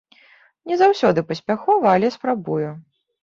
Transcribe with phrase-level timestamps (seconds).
[0.69, 2.69] Не заўсёды паспяхова, але спрабую.